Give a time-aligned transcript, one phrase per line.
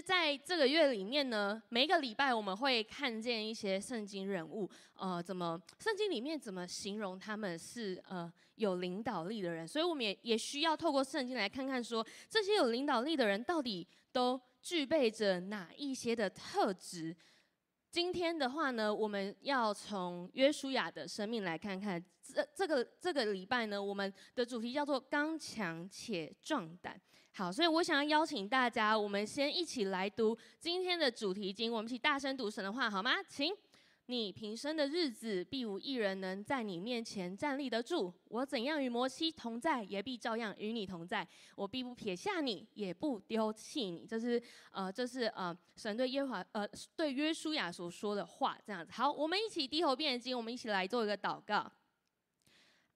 [0.00, 9.66] 在这个月里面呢，每一个礼拜我们会看见一些圣经人物，呃，怎么圣经里面怎么形容他们是呃有领导力的人？
[9.66, 17.16] 所以我们也也需要透过圣经来看看说，说这些有领导力的人到底都具备着哪一些的特质。
[17.90, 22.04] 今天的话呢，我们要从约书亚的生命来看看。
[22.34, 27.00] 这这个这个礼拜呢，我们的主题叫做“刚强且壮胆”。
[27.32, 33.22] 好，所以我想要邀请大家，我们先一起来读今天的主题经，我们一起大声读神的话，好吗？
[33.28, 33.54] 请。
[34.08, 38.14] 你平生的日子，必无一人能在你面前站立得住。
[38.28, 41.26] 我怎样与摩西同在，也必照样与你同在。
[41.56, 44.06] 我必不撇下你，也不丢弃你。
[44.06, 46.64] 这是呃，这是呃，神对耶和华呃
[46.94, 48.92] 对约书亚所说的话，这样子。
[48.92, 51.68] 好，我们一起低头念经，我们一起来做一个祷告。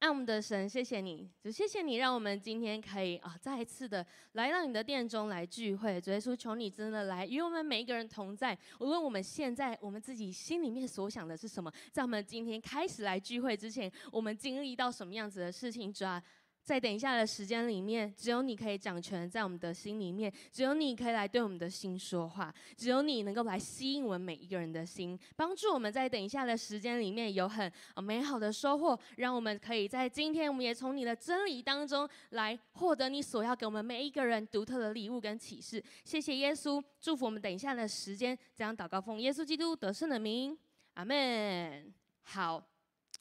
[0.01, 6.01] 爱我们的神，谢谢你，就谢谢你，让我们今天可以啊，再一次的来到你的殿中来聚会。
[6.01, 8.59] 主耶稣，求你真的来与我们每一个人同在。
[8.79, 16.23] 无论我们现在我们自己心里面所想的是什么，在我们今天开始来聚会之前，我们经历到什么样子的事情，主啊。
[16.63, 27.73] 在等一下的时间里面，只有你可以掌权在我们的心里面，只有你可以来对我们的心说话，只有你能够来吸引我们每一个人的心，帮助我们在等一下的时间里面有很
[28.03, 35.83] 美好的收获，让我们可以在今天，我们也从你的真理当中来获得你所要给我们每一个人独特的礼物跟启示。
[36.05, 40.57] 谢谢耶稣，祝福我们等一下的时间，这样祷告奉耶稣基督得胜的名，
[40.95, 41.93] 阿门。
[42.23, 42.63] 好。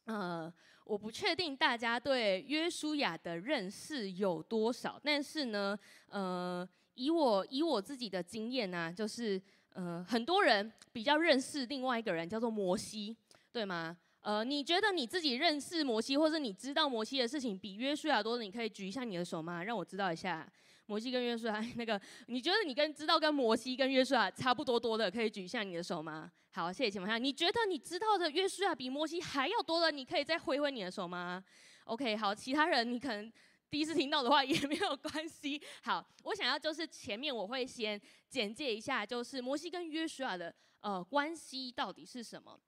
[0.06, 0.52] 呃，
[0.90, 9.40] 我不确定大家对约书亚的认识有多少，但是呢，呃，以我以我自己的经验呢、就是
[9.74, 13.16] 呃，很多人比较认识另外一个人叫做摩西，
[13.52, 13.96] 对吗？
[14.22, 19.64] 呃，你觉得你自己认识摩西，或者你知道摩西的事情比约书亚多的，你可以举一下你的手吗？
[19.64, 20.52] 让我知道一下。
[20.90, 26.32] 摩西跟约书亚，那个你觉得你跟知道跟摩西跟约书亚差不多多的，可以举一下你的手吗？
[26.52, 31.44] 好，谢谢请问一下，你觉得你知道的约书亚比摩西还要多的，你可以再挥挥你的手吗
[31.84, 33.32] ？OK，好，其他人你可能
[33.70, 35.62] 第一次听到的话也没有关系。
[35.84, 42.60] 好，我想要就是前面我会先简介一下，就是摩西跟约书亚的呃关系到底是什么。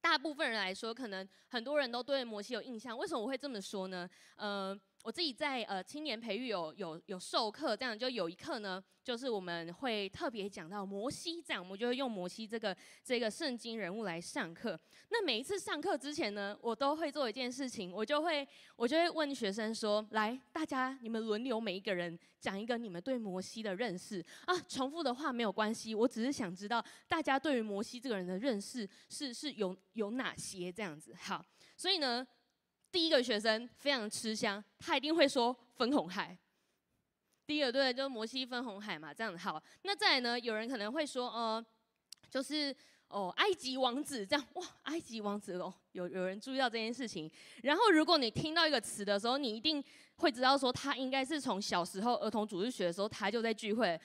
[0.00, 4.08] 大部分人来说，可能很多人都对摩西有印象，为什么我会这么说呢？
[4.36, 4.74] 呃。
[5.02, 14.78] 我自己在呃青年培育有有有授课，这样就有一课呢，就是我们会特别讲到摩西，这样我们就会用摩西这个这个圣经人物来上课。
[15.10, 18.46] 那每一次上课之前呢，我都会做一件事情，我就会
[18.76, 31.12] 我就会问学生说：来，大家你们轮流每一个人讲一个你们对摩西的认识啊，重复的话没有关系，我只是想知道大家对于摩西这个人的认识是是有有哪些这样子。
[31.18, 31.44] 好，
[31.76, 32.24] 所以呢。
[32.92, 36.36] 第一个学生非常吃香，他一定会说分红海。
[37.46, 39.60] 第一个对，就是摩西分红海嘛，这样好。
[39.82, 41.64] 那再来呢，有人可能会说，呃，
[42.30, 42.74] 就是
[43.08, 47.30] 哦，埃及王子这样哇，埃及王子哦，有有人注意到这件事情。
[47.62, 49.82] 然后如果你听到一个词的时候，你一定
[50.16, 53.98] 会知道说，他应该是从小时候儿童主日学的时候，他就在聚会。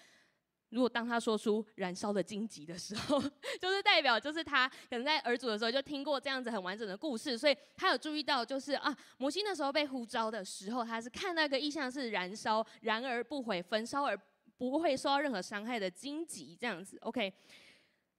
[0.70, 3.22] 如果当他说出燃烧的荆棘的时候，
[3.62, 14.20] 就是代表就是他可能在儿主的时候就听过这样子很完整的故事，所以他有注意到就是啊，摩西那时候被呼召的时候，他是看那个意象是燃烧，燃而不毁，焚烧而
[14.58, 16.98] 不会受到任何伤害的荆棘这样子。
[17.02, 17.34] OK，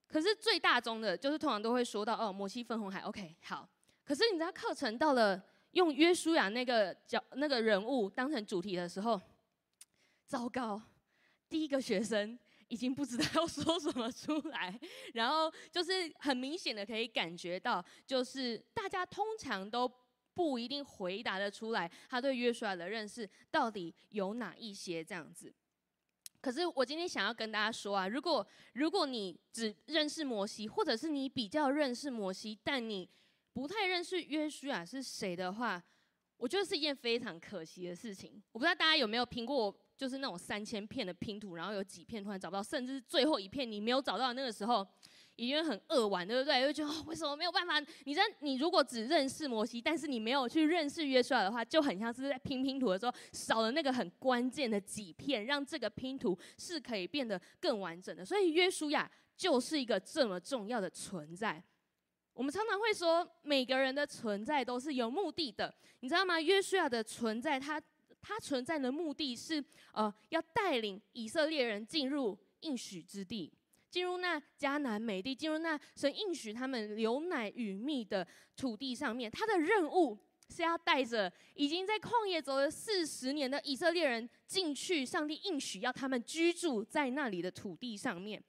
[0.06, 3.00] 可是最大宗的就是通常都会说到哦，摩西分红海。
[3.00, 3.68] OK，好，
[4.04, 5.42] 可是你知道课程到了
[5.72, 9.20] 用约书亚那个角那个人物当成主题的时候，
[10.26, 10.80] 糟糕。
[11.48, 12.38] 第一个学生
[12.68, 14.78] 已经不知道要说什么出来，
[15.14, 19.90] 然后就是很明显的可以感觉到，就是大家通常都
[20.34, 25.52] 不一定回答得出来，他对约书亚的认识到底有哪一些这样子。
[26.40, 33.08] 可是我今天想要跟大家说啊，如果如果你只认识摩西，或者是你比较认识摩西，但你
[33.52, 35.82] 不太认识约书亚是谁的话，
[36.36, 38.40] 我觉得是一件非常可惜的事情。
[38.52, 39.74] 我不知道大家有没有听过。
[39.98, 44.86] 就是那种三千片的拼图，然后有几片突然找不到，甚至是最后一片你没有找到那个时候，
[45.34, 46.62] 已经很扼腕，对不对？
[46.62, 47.80] 就觉得、为什么没有办法？
[48.04, 58.24] 你认你如果只认识摩西，但是你没有去认识约书亚的话，就很像是在拼拼图的时候少了那个很关键的几片，让这个拼图是可以变得更完整的。
[58.24, 61.60] 所以约书亚就是一个这么重要的存在。
[62.34, 66.40] 我们常常会说，每个人的存在都是有目的的，你知道吗？
[66.40, 67.82] 约书亚的存在，他。
[68.20, 73.52] 它存在的目的是，呃，要带领以色列人进入应许之地，
[73.90, 78.26] 进入那迦南美地，进入那神应许他们流奶与蜜的
[78.56, 79.30] 土地上面。
[79.30, 80.18] 他的任务
[80.50, 88.42] 是要带着已经在旷野走了四十年的以色列人进去上帝应许要他们居住在那里的土地上面。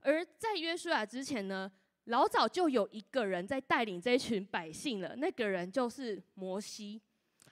[0.00, 1.70] 而在约书亚之前呢，
[2.04, 7.00] 老早就有一个人在带领这群百姓了，那个人就是摩西。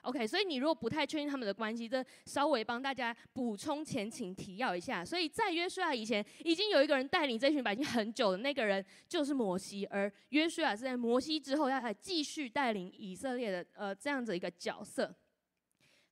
[0.09, 5.05] OK，所以你如果不太确定他们的关系，这稍微帮大家补充前情提要一下。
[5.05, 15.15] 所以在约书亚以前，已经有一个人带领这群百姓很久的那个人就是摩西，而约书亚是在摩西之后要来继续带领以色列的呃这样子一个角色。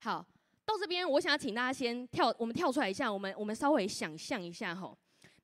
[0.00, 0.22] 好，
[0.66, 4.94] 到这边我想要请大家先跳，我们跳出来一下，我们我们稍微想象一下吼，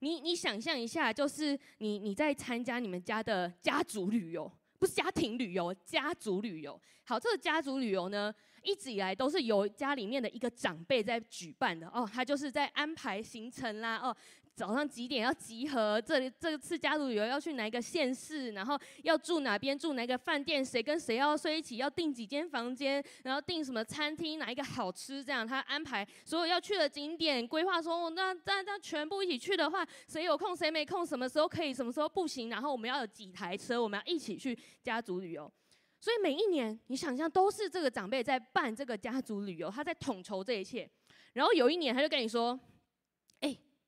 [0.00, 4.52] 你你想象一下，就是你你在参加你们家的家族旅游。
[4.82, 6.76] 不是家庭旅游，家族旅游。
[7.04, 8.34] 好，这个家族旅游呢，
[8.64, 14.16] 一直以来都是由家里面的一个长辈在举办的哦，他就是在安排行程啦哦。
[14.54, 16.00] 早上几点要集合？
[16.00, 18.52] 这里这次家族旅游要去哪一个县市？
[18.52, 19.76] 然后要住哪边？
[19.76, 20.62] 住哪个饭店？
[20.62, 21.78] 谁跟谁要睡一起？
[21.78, 23.02] 要订几间房间？
[23.24, 24.38] 然后订什么餐厅？
[24.38, 25.24] 哪一个好吃？
[25.24, 31.04] 这样他安排所有要去的景点，规划说，那那那全部一起去的话，谁有空谁没空？
[31.04, 31.72] 什么时候可以？
[31.72, 32.50] 什么时候不行？
[32.50, 33.82] 然后我们要有几台车？
[33.82, 35.50] 我们要一起去家族旅游。
[35.98, 40.88] 所以每一年，你想象都是这个长辈在办这个家族旅游，他在统筹这一切。
[41.32, 42.60] 然后有一年，他就跟你说。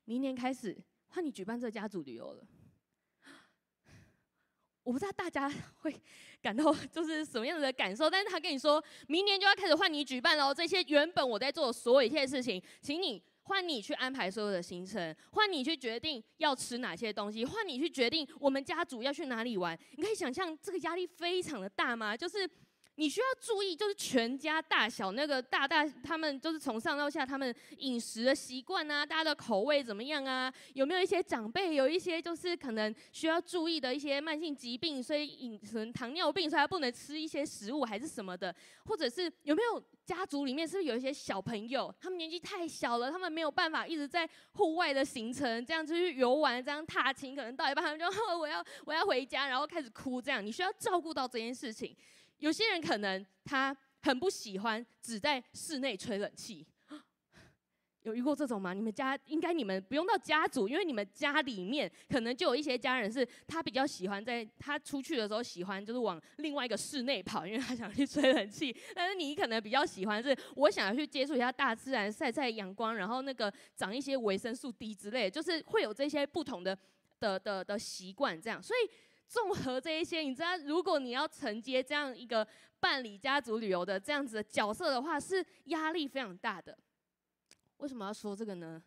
[0.04, 0.76] 明年开始
[1.08, 2.46] 换你举办这家族旅游了，
[4.82, 5.94] 我不知道大家会
[6.42, 19.78] 感到就是什么样的感受，但是他跟你说明年就要开始换你举办了，这些原本我在做的所有一切事情，请你换你去安排所有的行程，换你去决定要吃哪些东西，换你去决定我们家族要去哪里玩。
[19.96, 22.16] 你可以想象这个压力非常的大吗？
[22.16, 22.48] 就是。
[22.96, 30.52] 你需要注意，就是全家大小那个大大，他们就是从上到下，他们饮食的习惯啊，大家的口味怎么样啊？
[30.74, 38.54] 有没有一些长辈有一些就是可能需要注意的一些慢性疾病，所以饮成糖尿病，所以他不能吃一些食物还是什么的？
[38.84, 48.06] 或者是有没有家族里面是不是有一些小朋友，他们年纪太小了，他们没有办法一直在户外的行程这样子去游玩，这样踏青，可能到一半他们就
[48.38, 50.44] 我要我要回家，然后开始哭这样。
[50.44, 51.96] 你需要照顾到这件事情。
[52.38, 56.66] 有些人可能他很不喜欢只在室内吹冷气，
[58.02, 58.74] 有遇过这种吗？
[58.74, 68.76] 你们家应该你们不用到家族，因为你们家里面可能就有一些家人是他比较喜欢在他出去的时候喜欢就是往另外一个室内跑，因为他想去吹冷气。
[68.94, 76.78] 但是你可能比较喜欢是我想要去接触一下大自然，晒晒阳光，然后那个长一些维生素 D 之类，就是会有这些不同的
[77.20, 78.90] 的的的习惯这样，所以。
[79.26, 82.46] 综合这一些，你知道，如果你要承接这样一个
[82.78, 86.78] 办理家族旅游的这样子的角色的话，是压力非常大的。
[87.78, 88.82] 为什么要说这个呢？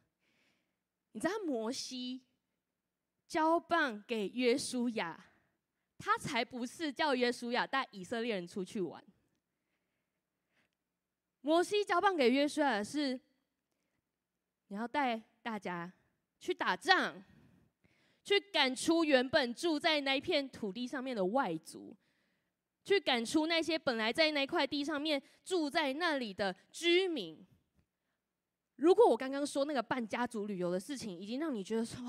[1.11, 2.21] 你知道摩西
[3.27, 5.31] 交棒给约书亚，
[5.97, 9.03] 他才不是叫约书亚带以色列人出去玩。
[11.41, 13.19] 摩西交棒给约书亚是，
[14.67, 15.91] 你要带大家
[16.39, 17.23] 去打仗。
[18.27, 21.95] 去赶出原本住在那片土地上面的外族，
[22.83, 27.47] 去赶出那些本来在那块地上面住在那里的居民。
[28.75, 32.03] 如果我刚刚说那个办家族旅游的事情已经让你觉得说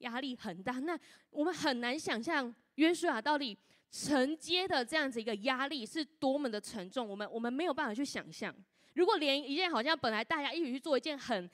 [0.00, 0.94] 压力很大，那
[1.30, 3.56] 我们很难想象约书亚到底
[3.90, 7.08] 承接的这样子一个压力是多么的沉重。
[7.08, 8.54] 我们我们没有办法去想象。
[8.92, 11.48] 如果连一件好像本来大家一起去做一件很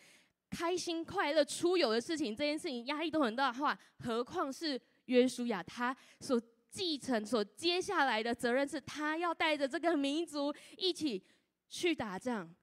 [0.50, 11.22] 开心、快乐、出游的事情，这件事情压力都很大的话，何况是约书亚，他所继承、所接下来的责任是，他要带着这个民族一起
[11.68, 12.54] 去打仗，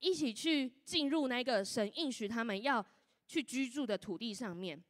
[0.00, 2.84] 一起去进入那个神应许他们要
[3.26, 4.82] 去居住的土地上面。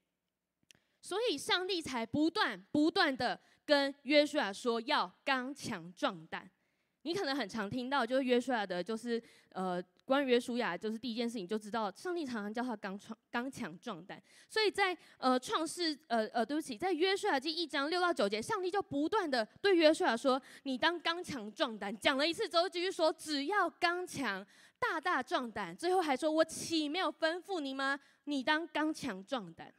[1.01, 6.51] 所以，上帝才不断、不断的跟约书亚说，要刚强壮胆。
[7.03, 9.83] 你可能很常听到，就是约书亚的，就是呃。
[10.05, 14.21] 关于约书亚，就是第一件事情就知道，上帝常常叫他刚创、刚强壮胆。
[14.51, 24.45] 所以在呃创世呃呃，对不起，在约书亚记一章六到九节，上帝就不断的对约书亚说：“你当刚强壮胆。”讲了一次之后，继续说：“只要刚强，
[24.79, 27.99] 大大壮胆。”最后还说：“我岂没有吩咐你吗？
[28.25, 29.73] 你当刚强壮胆。”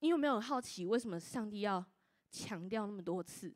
[0.00, 1.82] 你有没有好奇，为什么上帝要
[2.32, 3.54] 强调那么多次？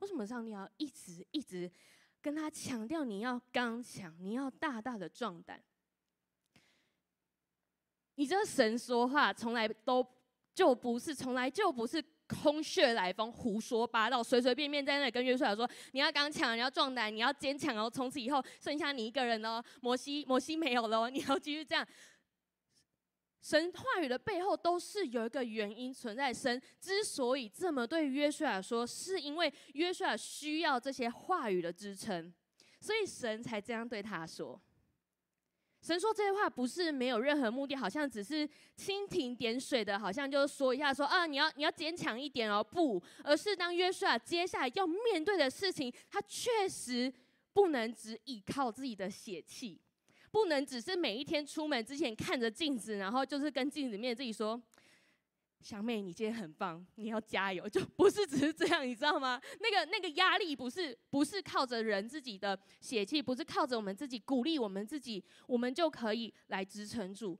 [0.00, 1.70] 为什么上帝要一直一直？
[2.22, 5.58] 跟他强调，你要刚强，你要大大的壮胆。
[8.16, 10.06] 你这神说话从来都
[10.54, 17.88] 就不是，从来就不是空穴来风、胡说八道、随随便便在那里跟约书亚说，你要刚强，你要壮胆，你要坚强哦。
[17.88, 21.86] 从此以后剩下你一个人哦，摩西摩西没有了，你要继续这样。
[23.40, 26.32] 神话语的背后都是有一个原因存在。
[26.32, 32.32] 神之所以这么对约书亚说，是因为约书亚需要这些话语的支撑，
[32.80, 34.60] 所以神才这样对他说。
[35.82, 47.10] 神说这些话不是没有任何目的，好像只是蜻蜓点水的，好像就说一下说啊，你要你要坚强一点哦，不，而是当约书亚接下来要面对的事情，他确实
[47.54, 49.80] 不能只依靠自己的血气，
[50.30, 54.60] 不能只是每一天出门之前看着镜子，然后就是跟镜子面自己说。
[55.62, 59.38] 小妹，你今天很棒，你要加油，就不是只是这样，你知道吗？
[59.60, 67.38] 那个那个压力不是不是靠着人自己的血气，不是靠着我们自己鼓励我们自己，我们就可以来支撑住。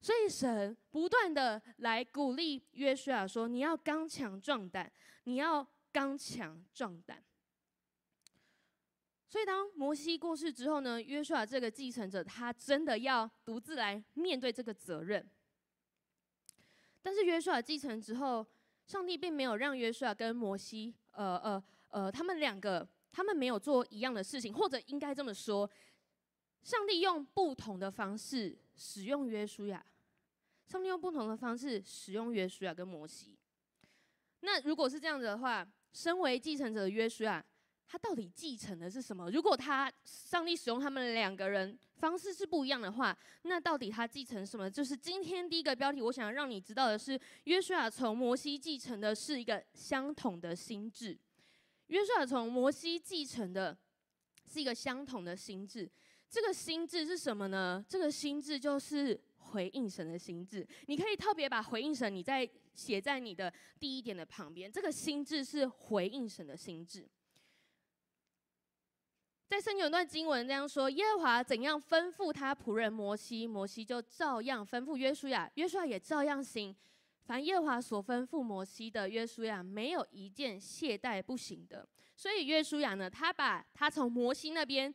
[0.00, 4.90] 所以神不断的来鼓励约书亚说：“你要刚强壮胆，
[5.22, 7.22] 你要刚强壮胆。”
[9.32, 15.26] 所以当摩西过世之后呢，约书亚这个继承者，他真的要独自来面对这个责任。
[17.00, 18.46] 但是约书亚继承之后，
[18.86, 25.70] 上帝并没有让约书亚跟摩西，呃呃呃，他们两个，他们没有做一样的事情，或者应该这么说，
[26.62, 29.82] 上帝用不同的方式使用约书亚，
[30.66, 33.34] 上帝用不同的方式使用约书亚跟摩西。
[34.40, 37.42] 那如果是这样子的话，身为继承者的约书亚。
[37.92, 39.30] 他到底继承的是什么？
[39.30, 44.70] 如果他上帝使用他们两个人方式是不一样的话，那到底他继承什么？
[44.70, 51.18] 就是今天第一个标题，我想让你知道的是，约书亚从摩西继承的是一个相同的心智。
[51.88, 53.76] 约书亚从摩西继承的
[54.50, 55.86] 是一个相同的心智。
[56.30, 57.84] 这个心智是什么呢？
[57.86, 60.66] 这个心智就是回应神的心智。
[60.86, 64.72] 你可以特别把回应神，你再写在你的第一点的旁边。
[64.72, 67.06] 这个心智是回应神的心智。
[69.52, 76.74] 在圣经有段经文这样说：耶和华怎样吩咐他仆人摩西，摩西就照样吩咐约书亚，约书亚也照样行。
[77.26, 81.86] 凡耶和华所吩咐摩西的，约书亚没有一件懈怠不行的。
[82.16, 84.92] 所以约书亚呢，他把他从摩西那边，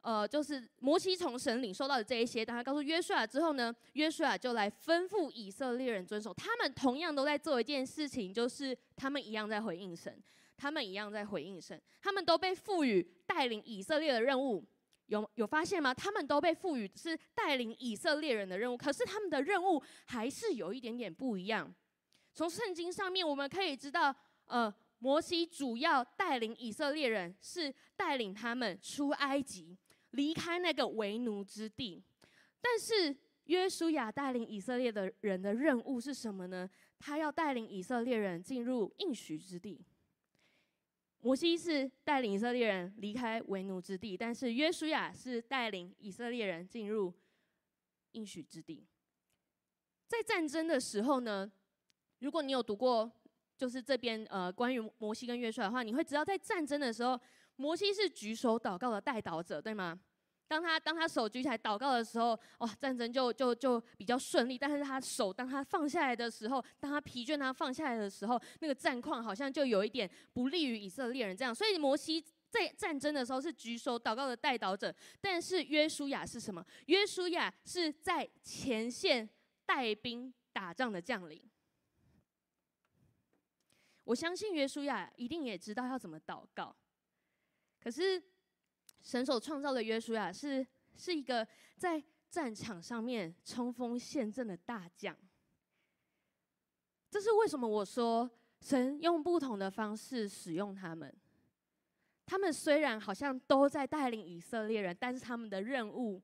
[0.00, 6.32] 呃，就是摩西从神领受到的这一些，当他告诉约书亚之后呢，约书亚就来吩咐以色列人遵守。
[6.32, 10.18] 他们同样都在做一件事情，就是他们一样在回应神。
[10.60, 14.62] 他们一样在回应神，他们都被赋予带领以色列的任务，
[15.06, 15.94] 有有发现吗？
[15.94, 21.74] 他们都被赋予是带领以色列人的任务，可是他们的任务还是有一点点不一样。
[22.34, 24.14] 从圣经上面我们可以知道，
[24.44, 29.74] 呃，摩西主要带领以色列人是带领他们出埃及，
[30.10, 32.04] 离开那个为奴之地。
[32.60, 36.68] 但是约书亚带领以色列的人的任务是什么呢？
[36.98, 39.80] 他要带领以色列人进入应许之地。
[41.20, 47.12] 摩西是带领以色列人离开为奴之地，但是约书亚是带领以色列人进入
[48.12, 48.86] 应许之地。
[50.08, 51.50] 在战争的时候呢，
[52.20, 53.10] 如果你有读过，
[53.56, 57.20] 就是这边呃关于摩西跟约书亚的话，你会知道，在战争的时候，
[57.56, 60.00] 摩西是举手祷告的代祷者，对吗？
[60.50, 64.58] 当他当他手举起来祷告的时候，哇，战争就就就比较顺利。
[64.58, 71.54] 但是他手当他放下来的时候，当他疲倦他放下来的时候，那个战况好像就有一点不利于以色列人这样。
[71.54, 76.66] 所以摩西在战争的时候是举手祷告的代祷者，但是约书亚是什么？
[76.86, 79.30] 约书亚是在前线
[79.64, 81.48] 带兵打仗的将领。
[84.02, 86.74] 我相信约书亚一定也知道要怎么祷告，
[87.80, 88.20] 可是。
[89.02, 90.66] 神所创造的约书亚是
[90.96, 95.16] 是一个在战场上面冲锋陷阵的大将。
[97.10, 98.30] 这是为什么我说
[98.60, 101.12] 神用不同的方式使用他们。
[102.24, 106.22] 他们虽然好像都在带领以色列人，但是他们的任务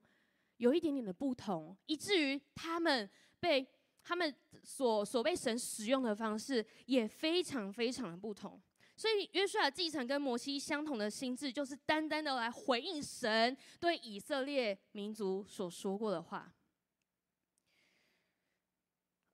[0.59, 3.67] 有一点点的不同，以至于他们被
[4.05, 8.61] 他们所所被神使用的方式也非常非常的不同。
[8.99, 16.51] 所以约书亚继承跟摩西相同的心智，就是单单的来回应神对以色列民族所说过的话。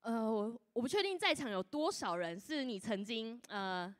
[0.01, 3.95] 呃，我我不确定在场有多少人是你曾经呃，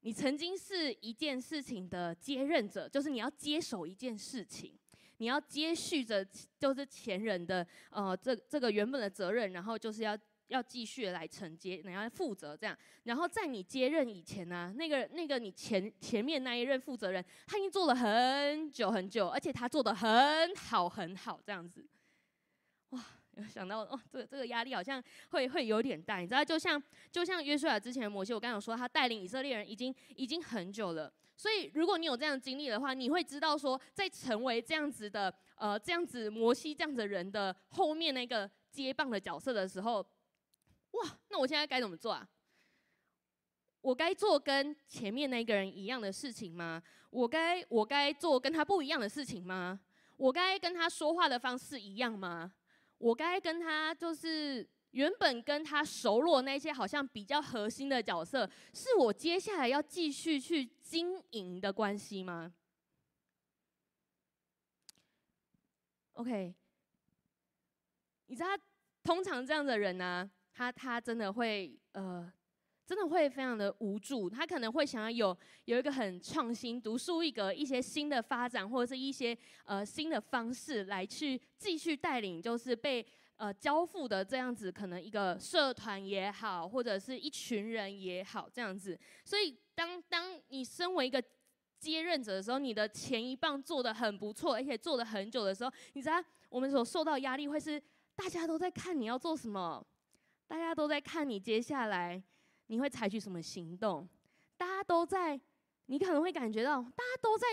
[0.00, 4.72] 你曾经是一件事情的接任者，就是你要接手一件事情，
[5.18, 6.26] 你要接续着
[6.58, 10.18] 就是前人的呃这这个原本的责任，然后就是要。
[10.48, 12.76] 要继续来承接，你要负责这样。
[13.04, 21.86] 然后在你接任以前呢、那个那个你前前面那一任负责人，他已经做了很久很久，而且他做的很好很好这样子。
[22.90, 23.04] 哇，
[23.36, 31.12] 有想到哦，这个这个压力好像会会有点大，你知道，就像就像约书亚之前的摩西，我刚刚有说他带领以色列人已经已经很久了。
[31.36, 38.50] 所以如果你有这样的经历的话，你会知道说，在成为这样子的呃这样子摩西这样子人的后面那个。
[38.70, 40.06] 接棒的角色的时候，
[41.02, 42.28] 哇，那我现在该怎么做啊？
[43.80, 46.82] 我该做跟前面那个人一样的事情吗？
[47.10, 49.80] 我该我该做跟他不一样的事情吗？
[50.16, 52.52] 我该跟他说话的方式一样吗？
[52.98, 62.52] 我该跟他就是原本跟他熟络那些好像比较核心的角色，是我接下来要继续去经营的关系吗
[66.14, 66.52] ？OK，
[68.26, 68.48] 你知道，
[69.04, 72.30] 通常这样的人呢、他他真的会呃。
[72.88, 75.36] 真的会非常的无助，他可能会想要有
[75.66, 79.36] 有一个很创新、独树一格、一些新的发展，或者是一些
[79.66, 88.98] 呃新的方式来去继续带领，就是被呃交付的这样子，可能一个社团也好，或者是一群人也好，这样子。
[89.22, 91.22] 所以当当你身为一个
[91.78, 97.78] 接任者的时候，你的前一棒做的很不错，而且做的很久的时候，你知道我们所受到压力会是
[98.16, 99.86] 大家都在看你要做什么，
[100.48, 102.20] 大家都在看你接下来。
[102.70, 104.06] 你会采取什么行动？
[104.58, 105.40] 大家都在，
[105.86, 107.46] 你可能会感觉到，大家都在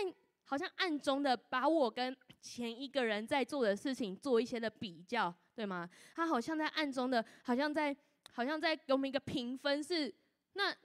[0.44, 5.88] 好像暗中的把我跟前一个人在做的事情做一些的比较，对吗？
[6.14, 7.96] 他好像在暗中的，好像在，
[8.30, 10.14] 好像在给我们一个评分，是
[10.52, 10.76] 那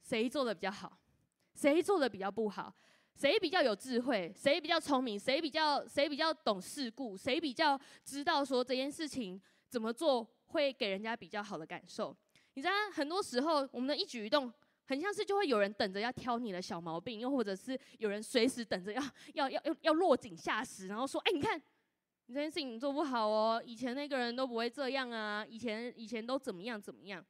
[0.00, 0.98] 谁做的比较好，
[1.54, 2.74] 谁做的比较不好，
[3.14, 12.16] 谁比较有智慧，谁比较聪明，谁比较谁比较懂世故，谁比较知道说这件事情怎么做会给人家比较好的感受。
[12.54, 14.52] 你知道，很多时候我们的一举一动，
[14.86, 19.02] 很像是就会有人等着要挑你的小毛病，又或者是有人随时等着要
[19.34, 21.60] 要要要要落井下石，然后说：“哎，你看，
[22.26, 27.24] 你这件事情做不好哦，以前那个人都不会这样啊，以前以前都怎么样怎么样。”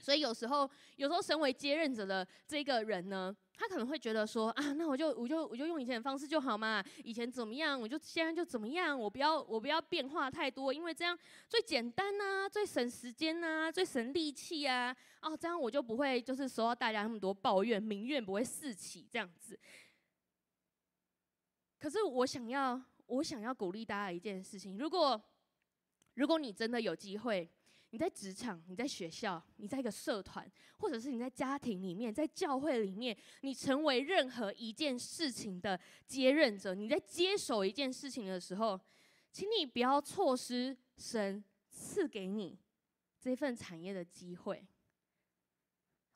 [0.00, 19.58] 所以有时候，有时候身为接任者的这个人呢，他可能会觉得说啊，那我就我就我就用以前的方式就好嘛，以前怎么样，我就现在就怎么样，我不要我不要变化太多，因为这样最简单呐、最省时间呐、最省力气啊，哦，这样我就不会就是收到大家那么多抱怨，民怨不会四起这样子。
[21.80, 25.20] 可是我想要我想要鼓励大家一件事情，如果
[26.14, 27.50] 如果你真的有机会。
[27.90, 38.78] 你在职场，你在学校，你在一个社团，或者是你在家庭里面，在教会里面，你成为任何一件事情的接任者，你在接手一件事情的时候，
[39.32, 42.58] 请你不要错失神赐给你
[43.18, 44.66] 这份产业的机会。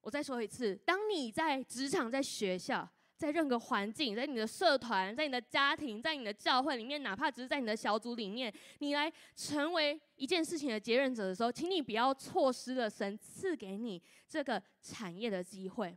[0.03, 2.89] 我再说一次，当你在职场，在学校。
[3.23, 15.97] 在任何环境，在你的社团，在你的家庭，在你的教会里面，哪怕只是在你的小组里面，你来成为一件事情的接任者的时候，请你不要错失了神赐给你这个产业的机会，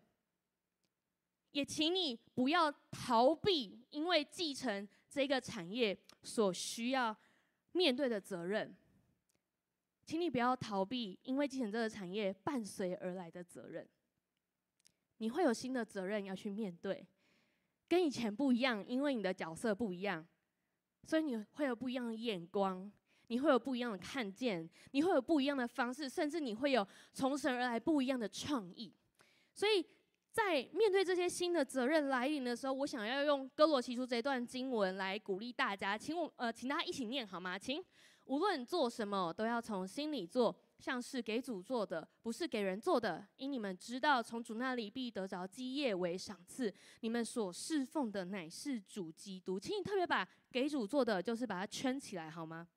[1.49, 7.17] 也请你不要逃避，因为继承这个产业所需要
[7.71, 8.77] 面对的责任，
[10.05, 13.89] 请你不要逃避，因为继承这个产业伴随而来的责任，
[15.17, 17.03] 你会有新的责任要去面对。
[17.88, 20.26] 跟以前不一样，因为你的角色不一样，
[21.04, 22.91] 所以你会有不一样的眼光，
[23.28, 28.93] 你会有不一样的看见，你会有不一样的方式，甚至你会有从神而来不一样的创意。
[29.54, 29.86] 所以
[30.32, 37.58] 在面对这些新的责任来临的时候，我想要用哥罗西书这段经文来鼓励大家，请我呃，请大家一起念好吗？
[37.58, 37.84] 请，
[38.26, 40.54] 无论做什么，都要从心里做。
[40.86, 46.71] 像是给主做的，不是给人做的，因你们知道，从主那里必得着基业为赏赐。
[47.00, 52.67] 你们所侍奉的乃是主基督，请你特别把给主做的，就是把它圈起来，好吗？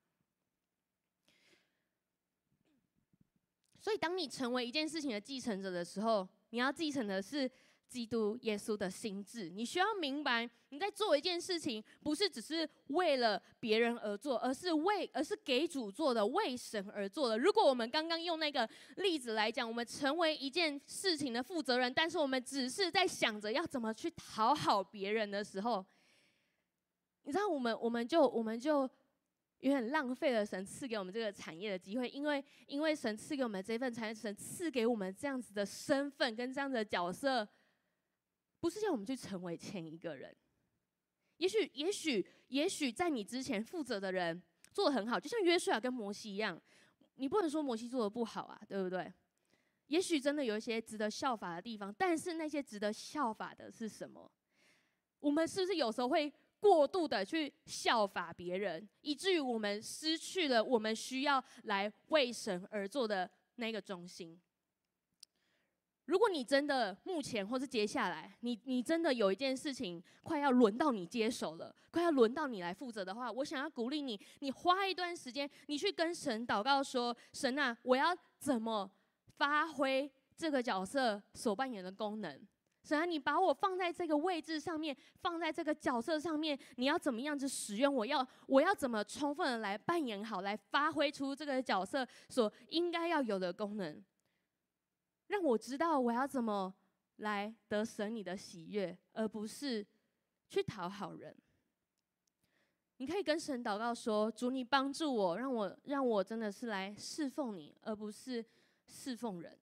[3.78, 7.50] 所以，当你成为一件事情的继承者的时候，你要继承的是。
[7.88, 17.38] 基督耶稣的心志，你需要明白，你在做一件事情，不是只是为了别人而做，而是为，而是给主做的，为神而做的。
[17.38, 25.84] 如果我们刚刚用那个例子来讲，我们成为一件事情的负责人，但是我们只是在想着要怎么去讨好别人的时候，
[27.22, 28.82] 你知道，我们我们就我们就
[29.60, 37.48] 有点浪费了神赐给我们这个产业的机会，因为因为神赐给我们这份产业，神赐给我们这样子的身份跟这样子的角色。
[38.60, 40.34] 不是叫我们去成为前一个人，
[41.36, 44.42] 也许，也许，也许在你之前负责的人
[44.72, 46.60] 做得很好，就像约书亚跟摩西一样，
[47.14, 49.12] 你不能说摩西做得不好啊，对不对？
[49.86, 54.30] 也许真的有一些值得效法的地方，但是那些值得效法的是什么？
[55.20, 64.38] 我们是不是有时候会过度的去效法别人，以至于我们失去了我们需要来为神而做的那个中心？
[66.08, 78.90] 如果你真的目前或是接下来，你你真的有一件事情快要轮到你接手了，快要轮到你来负责的话，我想要鼓励你，你花一段时间，你去跟神祷告说：神啊，我要怎么
[79.36, 82.40] 发挥这个角色所扮演的功能？
[82.82, 88.06] 神啊，你把我放在这个位置上面，放在这个角色上面，你要怎么样子使用我？
[88.06, 94.02] 要我要怎么充分的来扮演好，来发挥出这个角色所应该要有的功能？
[95.28, 96.74] 让我知道我要怎么
[97.16, 99.86] 来得神你的喜悦，而不是
[100.48, 101.36] 去讨好人。
[102.96, 108.44] 你可以跟神祷告说：“主，你帮助我，让我让我真的是来侍奉你，而不是
[108.86, 109.56] 侍奉人。”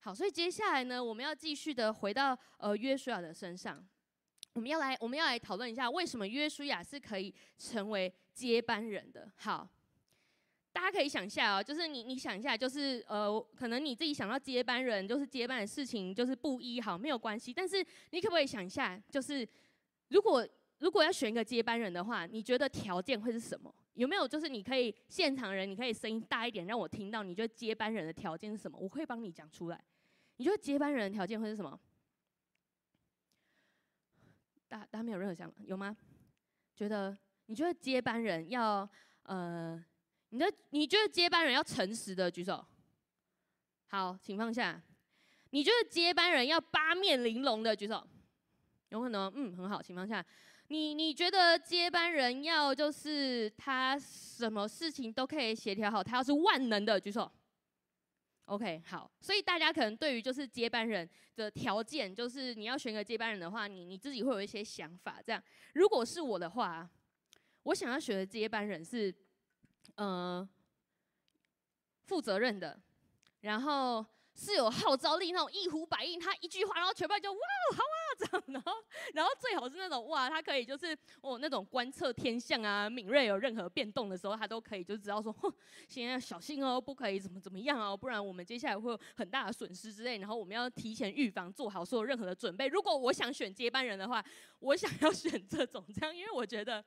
[0.00, 3.86] 好，所以接下来呢，我们要继续的回到呃约书亚的身上，
[4.52, 9.30] 我们要来我们要来讨论一下，为什么约书亚是可以成为接班人的。
[9.36, 9.68] 好。
[10.72, 17.52] 大家可以想一下哦，就是你，你想一下，就是呃，可能你自己想到接班人，就是接班的事情，就是不一好，没有关系。
[17.52, 19.46] 但是你可不可以想一下，就是
[20.08, 20.46] 如果
[20.78, 23.74] 如果要选一个接班人的话，你觉得条件会是什么？
[23.94, 28.78] 有没有就是你可以现场人，你可以声音大一点，让我听到，你觉得接班人的条件是什么？
[28.78, 29.84] 我会帮你讲出来。
[30.36, 31.78] 你觉得接班人的条件会是什么？
[34.68, 35.96] 大家大家没有任何想法，有吗？
[36.76, 38.88] 觉得你觉得接班人要
[39.24, 39.84] 呃？
[40.30, 42.64] 你的你觉得接班人要诚实的举手，
[43.88, 44.80] 好，请放下。
[45.50, 48.06] 你觉得接班人要八面玲珑的举手，
[48.90, 50.24] 有可能，嗯，很好，请放下。
[50.68, 57.28] 你你觉得接班人要就是他什么事情都可以协调好，他要是万能的举手。
[58.44, 65.20] OK，好，所以大家可能对于就是接班人的条件，就是你要选个接班人的话，你你自己会有一些想法。
[65.26, 65.42] 这样，
[65.74, 66.88] 如果是我的话，
[67.64, 69.12] 我想要选的接班人是。
[69.96, 70.48] 嗯，
[72.04, 72.80] 负责任的，
[73.40, 77.38] 然后是有号召力那种一呼百应，他一句话，然后全班就哇
[77.76, 78.72] 好啊这样，然后
[79.12, 85.52] 然后最好是那种哇，他可以就是哦那种观测天象啊，敏锐有任何变动的时候，他都可以就知道说，哼，
[85.88, 92.66] 现在要小心哦，不可以怎么怎么样哦，不然我们接下来会有很大的损失之类，然后我们要提前预防，做好所有任何的准备。
[92.66, 94.24] 如果我想选接班人的话，
[94.60, 96.82] 我想要选这种这样，因为我觉得。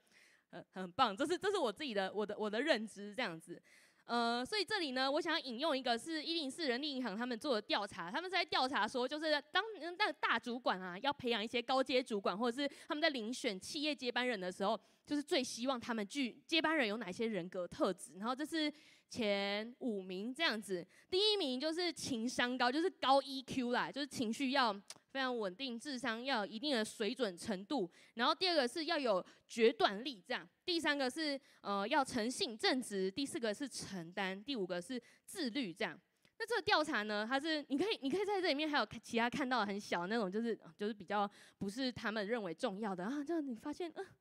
[0.54, 3.60] 很很棒，这是这是我自己的我的我的认知这样子，
[4.06, 18.72] 呃，所以这里呢，我想要引用一个是一零四人力银行他们做的调查，他们在调查说，就是当那个大主管啊，要培养一些高阶主管，或者是他们在遴选企业接班人的时候，就是最希望他们具接班人有哪些人格特质，然后这是
[19.10, 24.76] 前五名这样子，第一名就是情商高，就是高 EQ 啦，就是情绪要。
[25.14, 27.88] 非常稳定，智商要有一定的水准程度。
[28.16, 30.50] 然后第二个是要有决断力，这样。
[30.66, 33.12] 第三个是呃要诚信正直。
[33.12, 34.44] 第四个是承担。
[34.44, 35.96] 第五个是自律，这样。
[36.40, 43.24] 那这个调查呢，它是你可以你可以在这里面还有其他看到很小的那种，就是就是比较不是他们认为重要的啊。
[43.24, 44.12] 这样你发现，嗯、呃，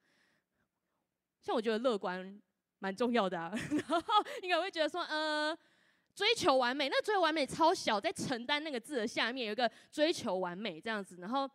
[1.41, 2.39] 像我觉得乐观
[2.81, 3.51] 蛮重要的啊。
[3.89, 3.99] 然后
[4.43, 5.57] 应该会觉得说，呃。
[6.15, 11.49] 追求完美，那追求完美超小，在承担那个字的下面有一个追求完美这样子，然后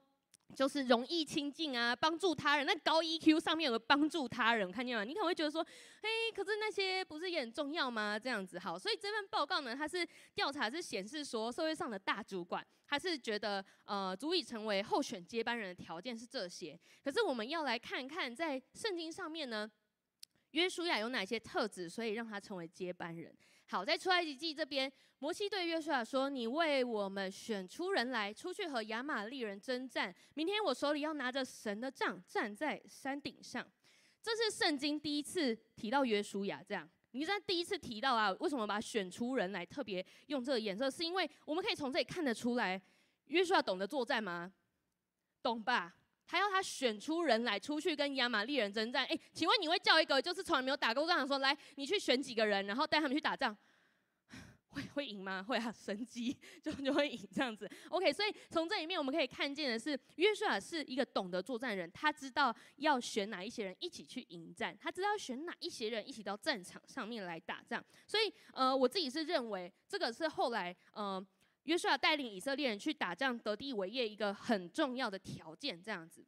[0.56, 2.66] 就是容易亲近啊，帮助他人。
[2.66, 5.04] 那高 EQ 上面有个帮助他人，看见吗？
[5.04, 5.64] 你可能会觉得说，
[6.02, 8.18] 嘿，可是那些不是也很重要吗？
[8.18, 16.80] 这样子好，所以这份报告呢，它是调查是显示说，社会上的大主管，他是觉得呃，足以成为候选接班人的条件是这些。
[17.04, 19.70] 可是我们要来看看，在圣经上面呢，
[20.52, 23.32] 约书亚有哪些特质，所以让他成为接班人。
[23.70, 30.16] 好，在出埃及记这边，摩西对约书亚说：“你为我们选出人来，出去和亚玛力人征战。
[30.36, 33.68] 明天我手里要拿着神的杖，站在山顶上。”
[34.24, 36.64] 这是圣经第一次提到约书亚。
[36.66, 38.32] 这样，你在第一次提到啊？
[38.40, 40.90] 为什么把选出人来特别用这个颜色？
[40.90, 42.82] 是因为我们可以从这里看得出来，
[43.26, 44.50] 约书亚懂得作战吗？
[45.42, 45.94] 懂吧？
[46.28, 49.06] 他要他选出人来，出去跟亚玛力人征战。
[49.06, 53.58] 哎，请问你会叫一个就是从来没有打过仗的说，来，你去选几个人，然后带他们去打仗，
[54.70, 55.42] 会会赢吗？
[55.48, 57.70] 会啊，神机 就就会赢这样子。
[57.90, 67.84] OK，所以从这里面我们可以看见的是，约书亚是一个懂得作战人，他知道要选哪一些人一起去迎战，他知道选哪一些人一起到战场上面来打仗。
[68.06, 71.26] 所以，呃，我自己是认为这个是后来，呃。
[71.68, 76.26] 约书亚带领以色列人去打仗得地为业一个很重要的条件，这样子。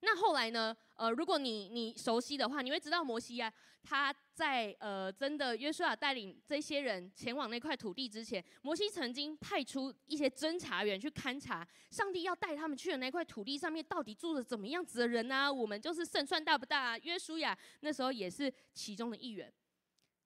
[0.00, 0.74] 那后来呢？
[0.94, 15.52] 呃，如果你你熟悉的话，你会知道摩西啊，他在呃真的约书亚带领这些人前往那块土地之前，摩西曾经派出一些侦查员去勘察上帝要带他们去的那块土地上面到底住着怎么样子的人啊？
[15.52, 16.98] 我们就是胜算大不大啊？
[16.98, 19.52] 约书亚那时候也是其中的一员。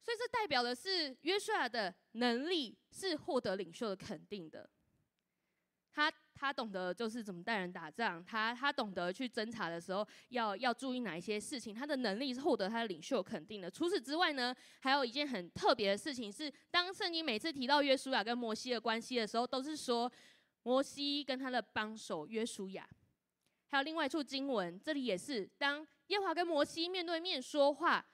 [0.02, 4.68] 所以这代表的是约书亚的能力是获得领袖的肯定的。
[5.94, 13.70] 他他懂得就是怎么带人打仗，他他懂得去侦查的时候要要注意哪一些事情，他的能力是获得他的领袖肯定的。
[13.70, 20.10] 除此之外呢，还有一件很特别的事情是，当圣经每次提到约书亚跟摩西的关系的时候，都是说
[20.62, 22.88] 摩西跟他的帮手约书亚。
[23.68, 28.04] 还有另外一处经文，这里也是当耶华跟摩西面对面说话。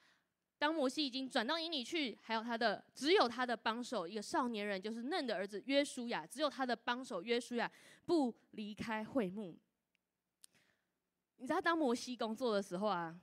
[0.58, 7.70] 当摩西已经转到营里去，还有他的只有他的帮手一个少年人，就是嫩的儿子约书亚，只有他的帮手约书亚
[8.04, 9.56] 不离开会幕。
[11.36, 13.16] 你知道当摩西工作的时候啊，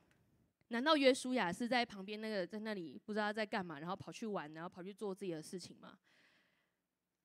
[0.70, 6.00] 难道约书亚是在旁边那个在那里不知道在干嘛，然后跑去玩，然后跑去做自己的事情吗？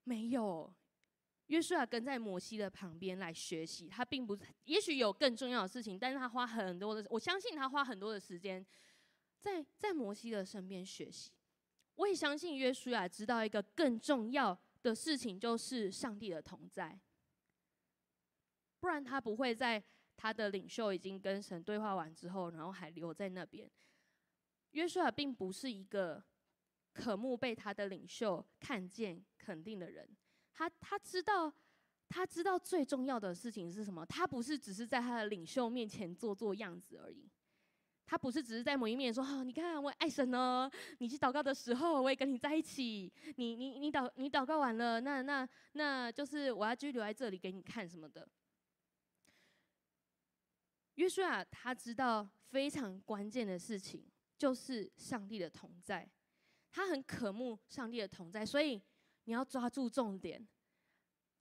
[0.03, 0.73] 没有，
[1.47, 3.87] 约书亚跟在摩西的旁边来学习。
[3.87, 8.65] 他并不，也许有更重要的事情，但是他花很多的，我相信他花很多的时间。
[9.41, 11.31] 在在摩西的身边学习，
[11.95, 16.99] 我也相信约书亚知道一个更重要的事情，就是上帝的同在。
[18.79, 19.83] 不然他不会在
[20.15, 23.69] 他的领袖已经跟神对话完之后，然后还留在那边。
[24.71, 26.23] 约书亚并不是一个
[26.93, 30.07] 渴慕被他的领袖看见肯定的人，
[30.53, 31.51] 他他知道
[32.09, 37.29] 他知道最重要的事情是什么，他不是只是在他的领袖面前做做样子而已。
[38.11, 43.09] 他不是只是在某一面说，哦，你看我爱神哦，你去祷告的时候，我也跟你在一起。
[43.37, 48.27] 你你你祷你祷告完了，那那那就是我要继续留在这里给你看什么的。
[50.95, 54.05] 约书亚他知道非常关键的事情，
[54.37, 56.05] 就是上帝的同在，
[56.69, 58.81] 他很渴慕上帝的同在，所以
[59.23, 60.45] 你要抓住重点。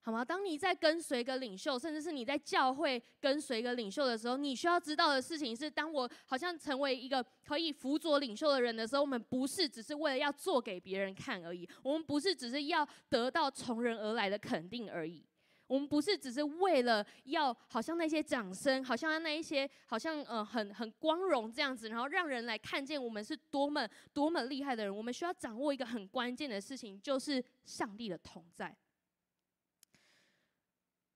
[0.03, 0.25] 好吗？
[0.25, 15.23] 当你在跟随一个领袖，甚至是你在教会跟随一个领袖的时候，你需要知道的事情是：当我好像成为一个可以辅佐领袖的人的时候，我们不是只是为了要做给别人看而已，我们不是只是要得到从人而来的肯定而已，
[15.67, 24.97] 我们不是只是为了要好像那些掌声，好像那一些好像呃很很光荣这样子，然后让人来看见我们是多么多么厉害的人。
[24.97, 28.75] 我们需要掌握一个很关键的事情，就是上帝的同在。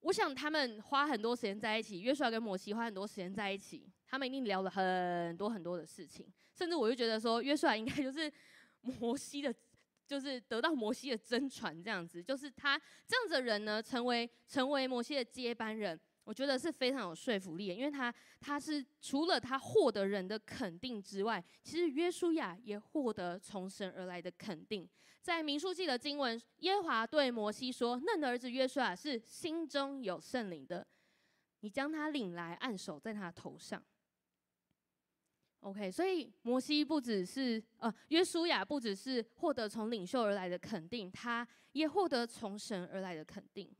[0.04, 8.30] 我想他们花很多时间在一起，约书亚跟摩西花很多时间在一起，他们一定聊了很多很多的事情，甚至我就觉得说，约书亚应该就是
[8.82, 9.52] 摩西的，
[10.06, 15.98] 就是得到摩西的真传这样子，就是他这样子的人呢，成为成为摩西的接班人。
[16.24, 24.88] 我觉得是非常有说服力的，因为他他是除了他获得人的肯定之外，其实约书亚也获得从神而来的肯定。
[25.20, 30.86] 在民数记的经文，耶和华对摩西说：“嫩的儿子约书亚是心中有圣灵的，
[31.60, 33.82] 你将他领来，按手在他头上。”
[35.60, 43.74] OK，所以摩西不只是呃，约书亚不只是获得从领袖而来的肯定，他也获得从神而来的肯定。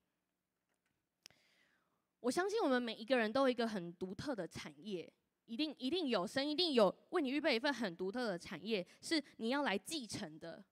[2.25, 5.13] 我相信我们每一个人都有一个很独特的产业，
[5.45, 10.65] 一定一定有神一定有为你预备一份很独特的产业，是你要来继承的。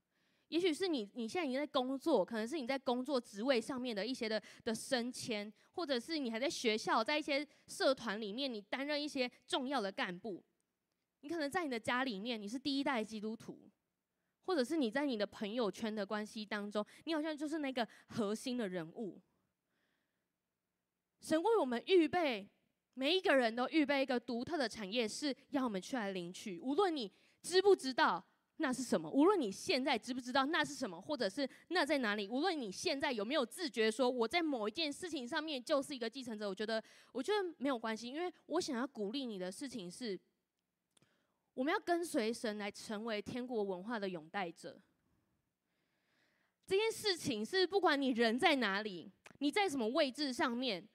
[0.48, 10.42] 也许是你你现在已经在工作，可能是你在工作职位上面的一些的的升迁，或者是你还在学校，在一些社团里面，你担任一些重要的干部。
[11.20, 13.68] 你可能在你的家里面，你是第一代基督徒，
[14.46, 19.20] 或者是你在你的朋友圈的关系当中，你好像就是那个核心的人物。
[21.22, 22.46] 神为我们预备，
[22.94, 26.58] 每一个人都预备一个独特的产业，是要我们去来领取。
[26.58, 27.11] 无论你
[27.42, 28.22] 知不知道
[28.56, 36.82] 那是什么，无论你现在知不知道那是什么，或者是那在哪里，无论你现在有没有自觉说我在某一件事情上面就是一个继承者，我觉得
[37.12, 40.18] 我觉得没有关系，因为我想要鼓励你的事情是，
[41.54, 44.76] 我们要跟随神来成为天国文化的拥戴者。
[46.66, 50.88] 这件事情是不管你人在哪里，你在什么位置上面。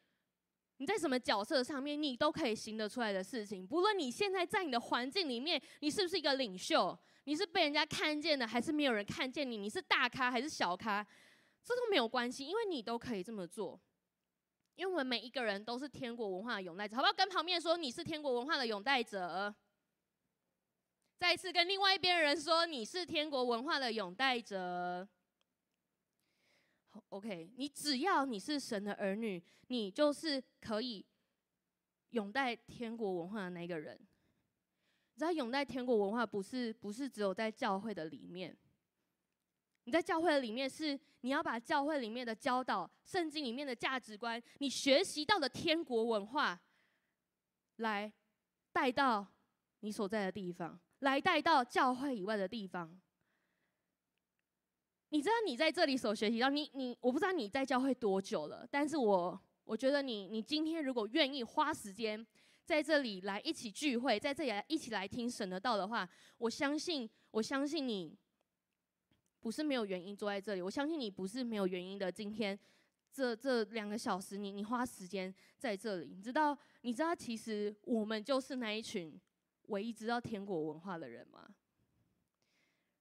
[0.77, 3.65] 你在什么角色上面，你都可以行得出来的事情。
[3.65, 9.57] 不论你现在在你的环境里面，你是不是一个领袖，你是被人家看见的，还是没有人看见你？
[9.57, 11.05] 你是大咖还是小咖，
[11.63, 13.79] 这都没有关系，因为你都可以这么做。
[14.75, 17.13] 因为我们每一个人都是天国文化的拥戴者，好不好？
[17.13, 19.53] 跟旁边说你是天国文化的拥戴者。
[21.17, 25.07] 再一次跟另外一边人说你是天国文化的拥戴者。
[27.09, 31.05] OK，你只要你是神的儿女，你就是可以
[32.11, 33.97] 拥戴天国文化的那个人。
[33.99, 38.55] 你知道拥戴天国文化不是不是只有在教会的里面，
[39.85, 46.59] 你在教会的里面是你要把教会里面的教导、圣经里面的价值观，你学习到的天国文化，
[47.77, 48.13] 来
[48.71, 49.25] 带到
[49.79, 52.99] 你所在的地方，来带到教会以外的地方。
[55.09, 62.25] 你知道你在这里所学习到，你你我不知道你在教会多久了，但是我我觉得你你今天如果愿意花时间
[62.65, 68.17] 在这里来一起聚会，在这里来一起来听神的道的话，我相信我相信你
[69.39, 72.11] 不是没有原因坐在这里，我相信你不是没有原因的。
[72.11, 72.57] 今天
[73.13, 79.17] 这这两个小时你，你你花时间在这里，你知道你知道其实我们就是那一群
[79.67, 81.47] 唯一知道天国文化的人吗？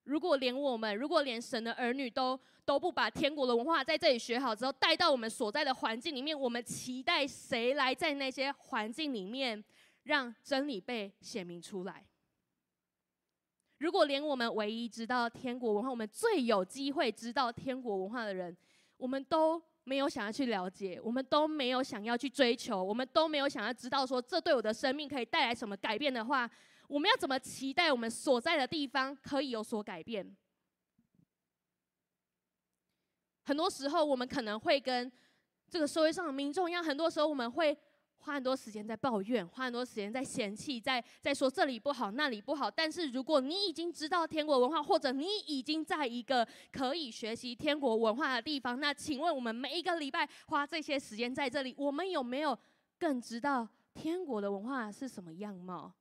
[0.06, 9.62] 如果连我们，如果连神的儿女都都不把天国的文化在这里学好之后带到我们所在的环境里面，我们期待谁来在那些环境里面
[10.04, 12.06] 让真理被显明出来？
[13.78, 18.56] 如果连我们唯一知道天国文化，我们最有机会知道天国文化的人，
[18.96, 26.48] 我们都没有想要去了解，我们都没有想要去追求，我们都没有想要知道说这对我的生命可以带来什么改变的话。
[26.88, 30.36] 我们要怎么期待我们所在的地方可以有所改变？
[33.44, 35.10] 很多时候，我们可能会跟
[35.68, 37.76] 这个社会上的民众一样，很多时候我们会
[38.18, 42.68] 花很多时间在抱怨，花很多时间在嫌弃，在在说这里不好，那里不好。
[42.68, 52.58] 但是，如果你已经知道天国文化，或者你已经在一个可以学习天国文化的地方，那请问我们每一个礼拜花这些时间在这里，我们有没有
[52.98, 55.92] 更知道天国的文化是什么样貌？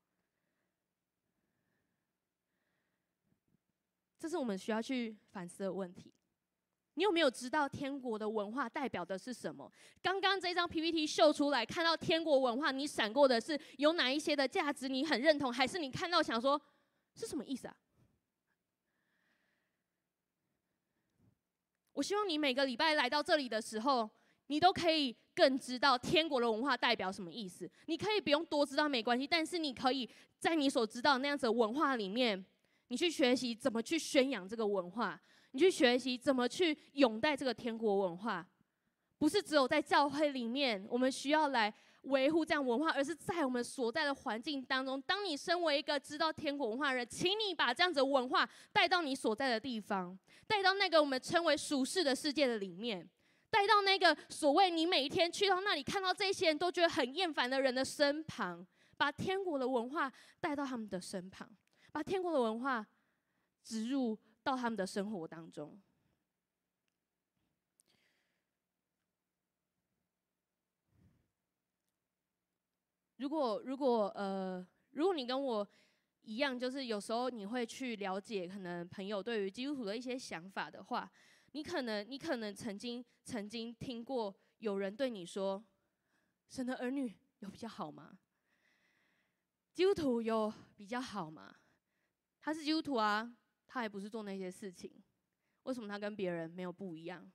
[4.25, 6.11] 这是我们需要去反思的问题。
[6.95, 9.71] 你有没有知道天国的文化代表的是什么？
[10.01, 16.59] 刚刚这张 PPT 秀出来，看到天国文化，你闪过的是有哪一些的价值你很认同，还是你看到想说
[17.13, 17.75] 是什么意思啊？
[21.93, 24.09] 我希望你每个礼拜来到这里的时候，
[24.47, 27.69] 你都可以更知道天国的文化代表什么意思。
[27.85, 30.09] 你可以不用多知道没关系，但是你可以
[30.39, 32.43] 在你所知道那样子的文化里面。
[32.87, 35.19] 你去学习怎么去宣扬这个文化，
[35.51, 38.47] 你去学习怎么去拥戴这个天国文化，
[39.17, 45.01] 不是只有在教会里面，我们需要来维护这样文化，而是在我们所在的环境当中。
[45.01, 53.09] 当你身为一个知道天国文化的人，请你把这样子的文化带到你所在的地方，带到那个我们称为俗世的世界的里面，
[53.49, 58.63] 带到那个所谓你每一天去到那里看到这些人都觉得很厌烦的人的身旁，
[58.95, 61.49] 把天国的文化带到他们的身旁。
[61.95, 62.85] 把天国的文化
[63.63, 65.81] 植入到他们的生活当中。
[73.15, 75.65] 如果如果呃，如果你跟我
[76.23, 81.09] 一样，就是有时候你会去了解可能朋友对于基督徒的一些想法的话，
[81.53, 85.63] 你可能你可能曾经曾经听过有人对你说
[86.51, 88.19] ：“神的儿女有比较好吗？
[89.73, 91.55] 基督徒有比较好吗？”
[92.45, 93.27] 他是基督徒啊，
[93.65, 94.93] 他还不是做那些事情，
[95.63, 97.27] 为什么他跟别人没有不一样？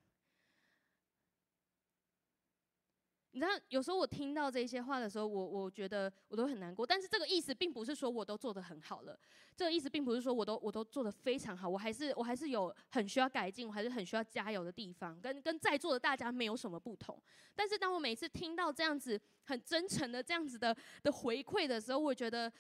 [3.33, 6.87] 你知道，有时候我听到这些话的时候，我我觉得我都很难过。
[6.87, 9.19] 但是这个意思并不是说我都做得很好了，
[9.57, 17.21] 这个意思并不是说我都我都做得非常好，我还是我还是有很需要改进，我还是很需要加油的地方，跟跟在座的大家没有什么不同。
[17.57, 22.53] 但是当我每次听到这样子很真诚的这样子的的回馈的时候，我觉得。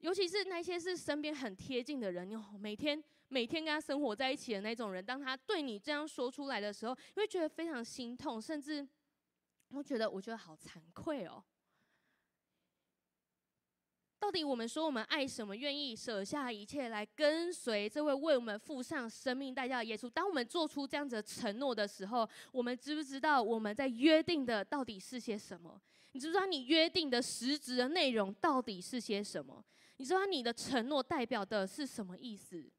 [0.00, 8.86] 尤其是那些是身边很贴近的人，你每天每天跟他生活在一起的那种人，当他对你这样说出来的时候，你会觉得非常心痛，甚至
[9.70, 11.42] 我觉得我觉得好惭愧哦。
[14.20, 20.08] 到底我们说我们爱什么，愿意舍下一切来跟随这位为我们付上生命代价的耶稣？
[20.10, 25.80] 当我们做出这样子的承诺的时候，我们知不知道我们在约定的到底是些什么？
[26.12, 29.64] 你知不知道你约定的实质的内容到底是些什么？
[29.98, 32.70] 你知道你的承诺代表的是什么意思？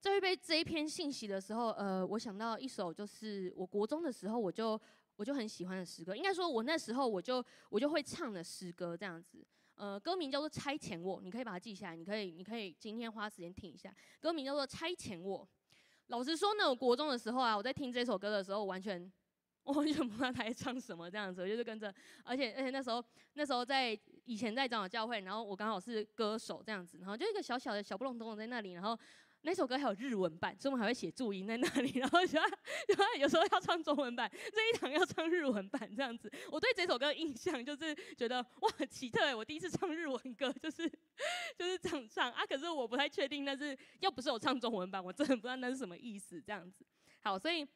[0.00, 4.80] 在预备这一篇信息的时候，呃，我想到一首，就是我国中的时候，我就
[5.14, 6.14] 我就很喜欢的诗歌。
[6.14, 9.46] 应该说，我那时候我就我就会唱的诗歌这样子。
[9.76, 13.94] 呃，歌名叫做《差遣我》，你可以把它记下来，你可以你可以今天花时间听一下。
[14.18, 15.44] 歌名叫做《差遣我》。
[16.08, 19.08] 老实说呢，我国中的时候啊，我在听这首歌的时候，完全。
[19.64, 23.94] 我完全不知道他在唱什么，这样子，我就是跟着，而且而且那时候那时候在
[24.28, 28.96] 以前在长老教会，然后我刚好是歌手这样子，然后就一个小小的小不隆咚在那里，然后
[29.40, 32.38] 那首歌还有日文版，所以我们还会写注音在那里， 然后就
[33.18, 36.30] 有时候要唱中文版，这一堂要唱日文版这样子。
[36.52, 40.86] 我对这首歌印象就是觉得哇很奇特哎，我第一次唱日文歌就是
[41.56, 46.84] 就是这样唱啊，可是我不太确定那是要不是我唱中文版，我真的不知道那是什么意思这样子。
[47.22, 47.66] 好，所以。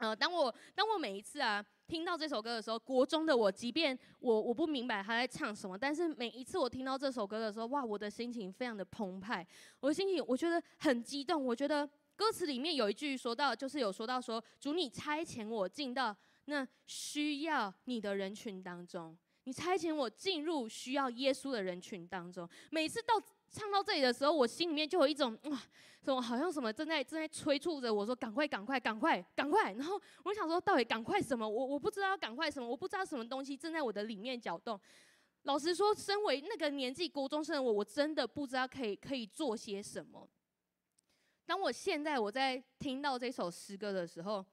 [0.00, 9.44] 呃，当我当我每一次啊听到这首歌的时候，国中的我，即便我我不明白他在唱什么，但是每一次我听到这首歌的时候，哇，我的心情非常的澎湃，
[9.80, 11.84] 我的心情我觉得很激动，我觉得
[12.14, 22.48] 歌词里面有一句说到，就是有说到说，主你差遣我进到那需要你的人群当中，你差遣我进入需要耶稣的人群当中。
[22.70, 23.20] 每次到
[23.50, 25.60] 唱到这里的时候，我心里面就有一种哇，
[26.02, 29.72] 什么好像什么正在正在催促着我说赶快赶快赶快赶快。
[29.72, 31.48] 然后我想说，到底赶快什么？
[31.48, 34.80] 我我不知道赶快什么，我不知道什么东西正在我的里面搅动。
[35.42, 40.28] 老实说，身为那个年纪国中生的我，我真的不知道可以可以做些什么。
[41.44, 44.46] 当我现在我在听到这首诗歌的时候，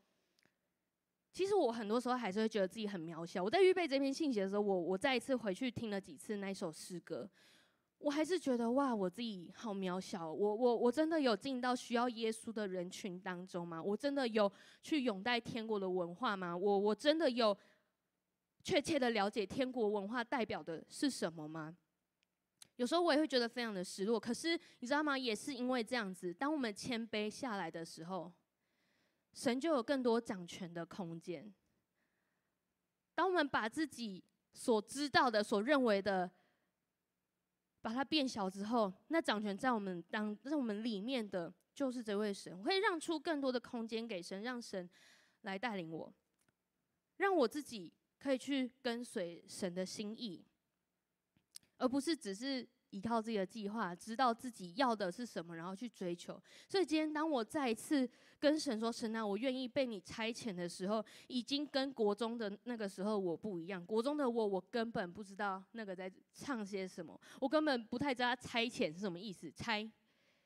[1.32, 3.43] 其实我很多时候还是会觉得自己很渺小。
[3.43, 7.30] 我在预备这篇信息的时候，我我再一次回去听了几次那首诗歌。
[8.00, 10.32] 我还是觉得哇，我自己好渺小。
[10.32, 13.82] 我我我真的有进到需要耶稣的人群当中吗？
[13.82, 16.56] 我真的有去拥戴天国的文化吗？
[16.56, 17.58] 我我真的有
[18.64, 21.76] 确切的了解天国文化代表的是什么吗？
[22.76, 24.20] 有时候我也会觉得非常的失落。
[24.20, 25.18] 可是你知道吗？
[25.18, 28.32] 也是因为这样子，当我们谦卑下来的时候，
[29.34, 31.52] 神就有更多掌权的空间。
[33.16, 34.24] 当我们把自己
[34.54, 36.30] 所知道的、所认为的，
[37.88, 44.89] 把它变小之后，那掌权在我们当在我们里面的就是这位神，我会让出更多的空间给神，让神
[45.43, 46.13] 来带领我，
[47.15, 50.43] 让我自己可以去跟随神的心意，
[51.77, 52.67] 而不是只是。
[52.91, 56.41] 依靠自己的计划，知道自己要的是什么，然后去追求。
[56.67, 58.09] 所以今天，当我再一次
[58.39, 63.85] 跟神说：“神啊，我愿意被你差遣”的时候，已经跟国中的那个时候我不一样。
[63.85, 69.51] 国中的我，我根本不知道那个在唱些什么，我根本不太知道“差遣”是什么意思。
[69.51, 69.91] 差，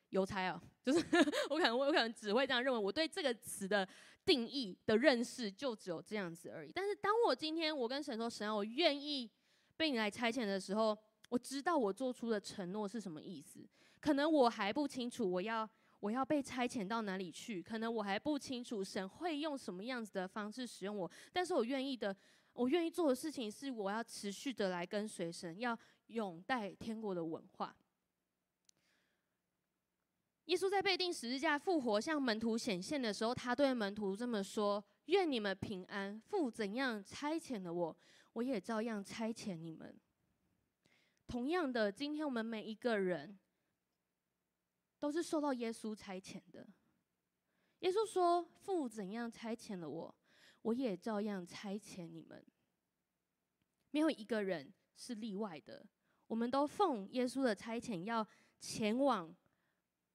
[0.09, 0.99] 邮差啊，就是
[1.49, 2.79] 我可能我可能只会这样认为。
[2.79, 3.87] 我对这个词的
[4.25, 6.71] 定义的认识就只有这样子而已。
[6.73, 9.29] 但是，当我今天我跟神说：“神啊，我愿意
[9.77, 10.97] 被你来差遣”的时候，
[11.31, 13.65] 我知道我做出的承诺是什么意思，
[14.01, 15.67] 可能我还不清楚我要
[16.01, 22.13] 我要被差遣到哪里去，可能我还不清楚神会用什么样子的方式使用我，但是我愿意的，
[22.51, 25.77] 我愿意做的事情是我要持续的来跟随神，要
[26.07, 27.73] 拥戴天国的文化。
[30.45, 37.97] 耶稣在被钉十字架复活向门徒显现的时候，他对门徒这么说：“愿你们平安，父怎样差遣了我，
[38.33, 39.95] 我也照样差遣你们。”
[41.31, 43.39] 同样的，今天我们每一个人
[44.99, 46.67] 都是受到耶稣差遣的。
[47.79, 50.13] 耶稣说：“父怎样差遣了我，
[50.61, 52.45] 我也照样差遣你们。”
[53.91, 55.85] 没有一个人是例外的。
[56.27, 58.27] 我们都奉耶稣的差遣，要
[58.59, 59.33] 前往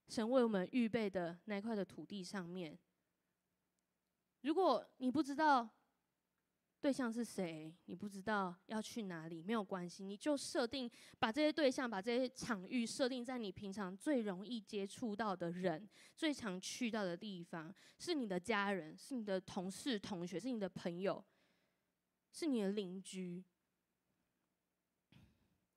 [0.08, 2.78] 神为我们预备的那块的土地上面。
[4.42, 5.66] 如果你不知道，
[6.78, 7.74] 对象是谁？
[7.86, 21.24] 你不知道要去哪里，没有关系，你就设定把这些对象、把这些场域设定在你平常最容易接触到的人、最常去到的地方，是你的家人，是你的同事、同学，是你的朋友，
[22.30, 23.42] 是你的邻居。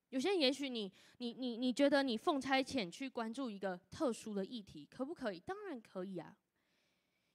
[0.09, 5.39] 有些人也许你、你、你、你觉得你奉差遣去关注一个特殊的议题，可不可以？
[5.39, 6.37] 当然可以啊。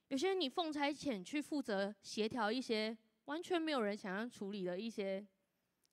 [0.09, 2.97] 有些人你奉差遣去负责协调一些。
[3.27, 5.27] 完全没有人想要处理的一些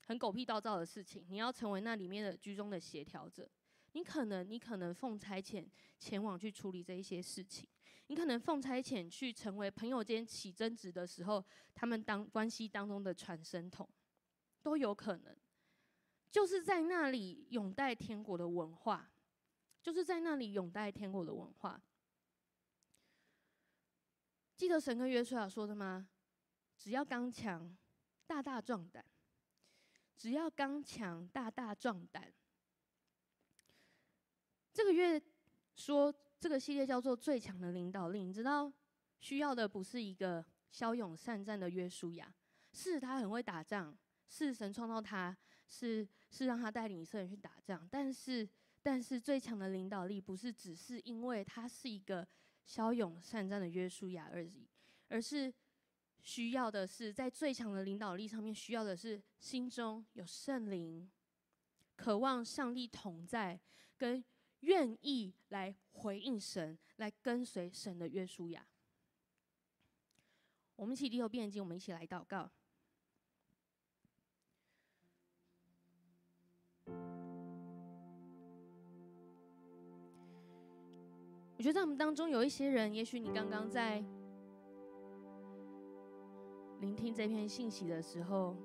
[0.08, 3.50] 很狗屁倒灶的事情，你要成为那里面的居中的协调者。
[3.94, 5.68] 你可能，你可能奉差遣
[6.00, 7.68] 前往去处理这一些事情。
[8.08, 13.88] 你可能奉差遣去成为朋友间起争执的时候，他们当关系当中的传声筒，
[14.62, 15.36] 都有可能。
[16.30, 19.12] 就是在那里永戴天国的文化，
[19.82, 21.82] 就是在那里永戴天国的文化。
[24.56, 26.08] 记得神跟约书亚说的吗？
[26.82, 27.78] 只要刚强，
[28.26, 29.06] 大大壮胆。
[30.18, 32.34] 只要刚强，大大壮胆。
[34.74, 35.22] 这个月
[35.76, 38.24] 说这个系列叫做“最强的领导力”。
[38.26, 38.74] 你知道，
[39.20, 42.34] 需要的不是一个骁勇善战的约书亚，
[42.74, 43.96] 是他很会打仗，
[44.28, 47.88] 是神创造他，是是让他带领以色列去打仗。
[47.92, 48.50] 但是，
[48.82, 52.28] 但是最强的领导力不是只是因为他是一个
[52.66, 54.68] 骁勇善战的约书亚而已，
[55.10, 55.54] 而是。
[56.24, 61.10] 需要的是，在最强的领导力上面，需要的是心中有圣灵，
[61.96, 63.60] 渴望上帝同在，
[63.98, 64.24] 跟
[64.60, 68.66] 愿意来回应神，来跟随神的约书亚。
[70.76, 72.52] 我们一起低头闭眼睛，我们一起来祷告。
[81.58, 84.04] 我觉得在我们当中有一些人，也许你刚刚在。
[86.82, 88.56] 聆听这篇信息的时候，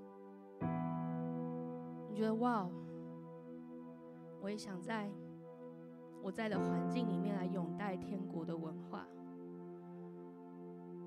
[2.08, 2.66] 你觉得哇，
[4.40, 5.10] 我也想在
[6.22, 9.06] 我在的环境里面来拥戴天国的文化。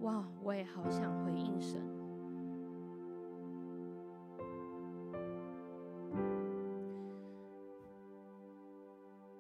[0.01, 1.81] 哇，我也好想回应神。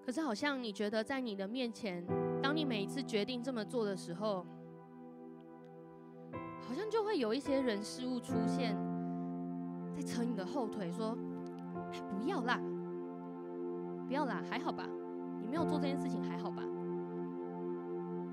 [0.03, 2.03] 可是好像你觉得在你的面前，
[2.41, 4.43] 当你每一次决定这么做的时候，
[6.69, 8.77] 好像就会有一些人事物出现，
[9.95, 11.17] 在扯你的后腿，说
[11.91, 12.61] ：“哎，不要啦，
[14.07, 14.85] 不要啦，还好吧？
[15.41, 16.61] 你没有做这件事情，还好吧？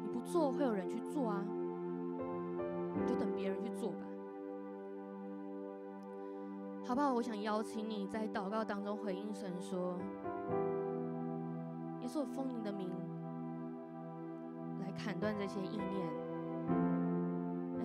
[0.03, 1.43] 你不做，会有人去做啊。”
[3.09, 4.05] 就等别人去做吧，
[6.84, 7.14] 好不好？
[7.14, 9.99] 我想邀请你在祷告当中回应神说
[12.03, 12.91] ：“耶稣，我奉你的名
[14.82, 16.07] 来砍断这些意念，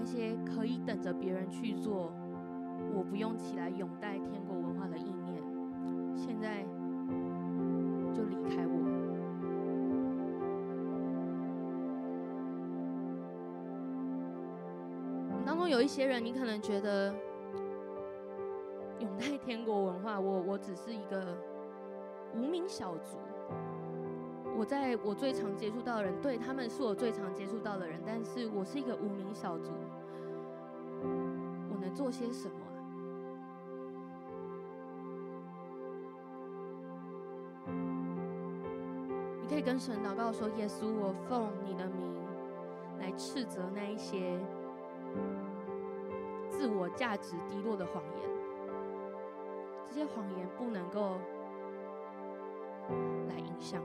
[0.04, 2.12] 那些可以等着别人去做，
[2.92, 5.40] 我不用起来拥戴天国文化的意念，
[6.16, 6.64] 现在
[8.12, 8.82] 就离开我。”
[15.46, 17.14] 当中有一些人，你可能觉得
[18.98, 21.38] 拥戴天国文化，我我只是一个
[22.36, 23.20] 无名小卒。
[24.58, 29.72] 我在我最常接触到的人，对，他们是我最常接触到的人，但是我是一个无名小卒，
[31.94, 32.80] 做些什么啊？
[39.42, 42.14] 你可以跟神祷告说：“耶稣，我奉你的名
[43.00, 44.40] 来斥责那一些。”
[46.50, 48.30] 自我价值低落的谎言，
[49.88, 51.18] 这些谎言不能够
[53.28, 53.82] 来影响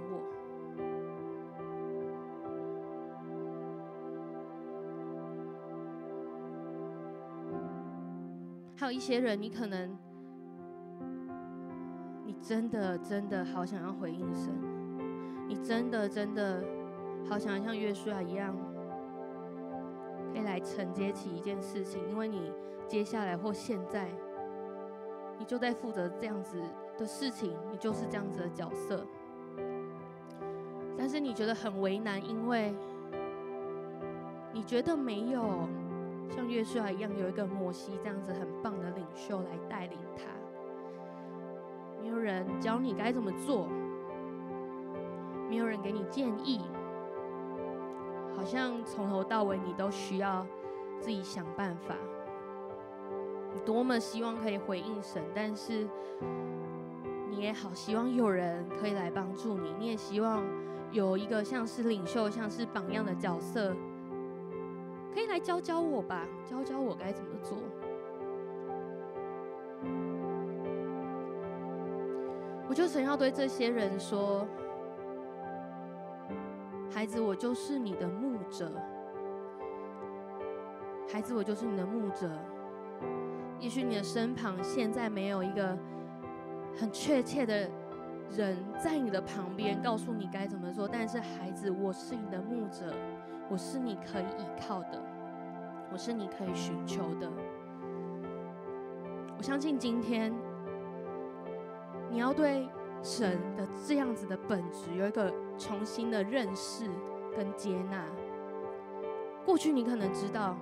[8.87, 9.99] 还有一些人，你可能，
[12.25, 14.55] 你真的真的好想要回应神，
[15.49, 16.63] 你真的真的
[17.29, 18.57] 好想要像约书亚一样。
[20.33, 22.53] 可以来承接起一件事情，因为你
[22.87, 24.09] 接下来或现在，
[25.37, 26.63] 你就在负责这样子
[26.97, 29.05] 的事情，你就是这样子的角色。
[30.97, 32.73] 但是你觉得很为难，因为
[34.53, 35.69] 你觉得没有
[36.31, 40.25] 像约书亚一样有一个摩西这样子很棒的领袖来带领他，
[42.03, 43.69] 没有人教你该怎么做，
[45.49, 46.61] 没有人给你建议。
[48.37, 50.47] 好像从头到尾你都需要
[51.01, 51.95] 自己想办法。
[53.55, 55.89] 你多么希望可以回应神，但是
[57.31, 59.73] 你也好希望有人可以来帮助你。
[59.79, 60.45] 你也希望
[60.93, 63.75] 有一个像是领袖、像是榜样的角色，
[65.17, 67.57] 可以来教教我吧，教教我该怎么做。
[72.69, 74.47] 我就想要对这些人说。
[76.91, 78.71] 孩子，我就是你的牧者。
[81.11, 82.31] 孩子，我就是你的牧者。
[83.59, 85.79] 也许你的身旁现在没有一个
[86.79, 87.71] 很确切的
[88.31, 90.87] 人在你的旁边，告诉你该怎么做。
[90.87, 92.95] 但是，孩子，我是你的牧者，
[93.49, 95.03] 我是你可以依靠的，
[95.93, 97.31] 我是你可以寻求的。
[99.37, 100.33] 我相信今天
[102.11, 102.69] 你要对
[103.03, 105.33] 神的这样子的本质有一个。
[105.59, 106.85] 重新的认识
[107.35, 108.05] 跟接纳。
[109.43, 110.55] 过去你可能知道，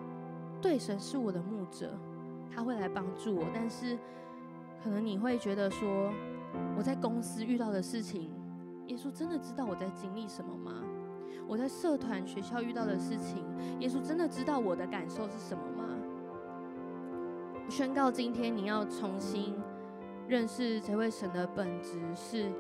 [0.63, 1.99] 对，神是我的牧者，
[2.49, 3.45] 他会来帮助我。
[3.53, 3.99] 但是，
[4.81, 6.13] 可能你会觉得说，
[6.79, 8.31] 我在公司遇到的事情，
[8.87, 10.81] 耶稣真的知道我在经历什么吗？
[11.47, 13.45] 我在社团、学校遇到的事情，
[13.81, 15.85] 耶稣真的知道我的感受是什么吗？
[17.69, 19.55] 宣告，今天你要重新
[20.29, 22.51] 认识这位神的本质是，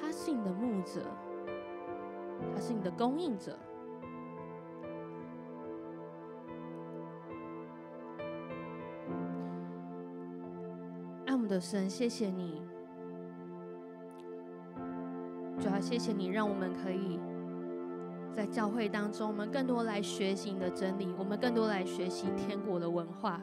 [0.00, 1.02] 他是你的牧者。
[2.54, 3.54] 他是你的供应者，
[11.26, 12.62] 爱我们的神，谢谢你，
[15.58, 17.20] 主要谢谢你，让我们可以
[18.40, 23.38] 在教会当中，我们更多来学习你的真理，我们更多来学习天国的文化。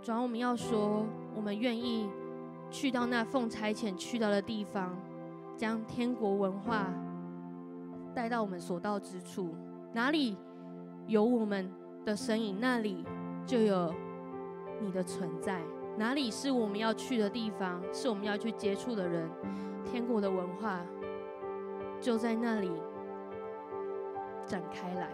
[0.00, 2.08] 主要我们要说，我们愿意。
[2.70, 4.96] 去到那奉差遣去到的地方，
[5.56, 6.92] 将天国文化
[8.14, 9.52] 带到我们所到之处。
[9.92, 10.36] 哪里
[11.08, 11.68] 有我们
[12.04, 13.04] 的身影，那里
[13.44, 13.92] 就有
[14.80, 15.60] 你的存在。
[15.96, 19.28] 哪里是我们要去的地方，是我们要去接触的人，
[19.90, 20.80] 天国的文化
[22.00, 22.70] 就在那里
[24.44, 25.08] 展开来。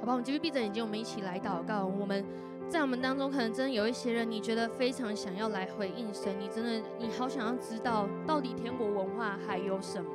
[0.00, 1.84] 好吧，我们继续闭着眼睛，我们一起来祷告。
[1.84, 2.24] 我们
[2.68, 10.10] 在我们当中，可能真的有一些人，你觉得非常想要来回应神，你真的你好想要知道到底天国文化还有什么，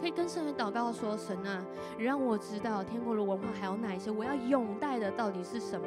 [0.00, 1.64] 可以跟神祷告说：神啊，
[1.96, 5.86] 让我知道天国的文化还有哪一些，我要拥戴的到底是什么。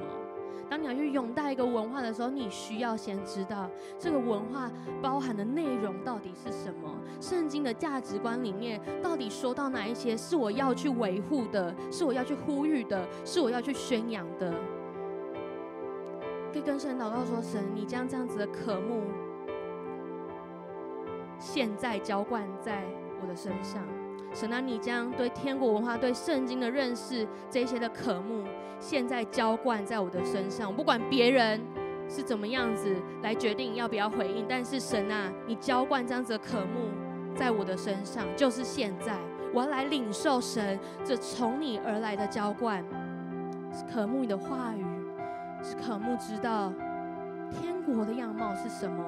[0.70, 4.70] 当你要去拥戴一个文化的时候，你需要先知道这个文化
[5.02, 6.94] 包含的内容到底是什么。
[7.22, 14.54] 圣经的价值观里面到底说到哪一些是我要去维护的，是我要去呼吁的，是我要去宣扬的。
[16.52, 19.04] 可以跟神祷告说：神，你将这样子的渴慕，
[21.40, 22.84] 现在浇灌在
[23.22, 23.82] 我的身上。
[24.40, 28.44] 神啊，你将对天国文化、对圣经的认识这些的渴慕，
[28.80, 30.70] 现在浇灌在我的身上。
[30.70, 31.60] 我不管别人
[32.08, 39.18] 是怎么样子来决定要不要回应，但是神啊，你浇灌这样子的渴慕在我的身上，就是现在，
[39.56, 42.86] 我要来领受神这从你而来的浇灌，
[43.74, 44.86] 是渴慕你的话语，
[45.64, 46.72] 是渴慕知道
[47.60, 49.04] 天国的样貌是什么。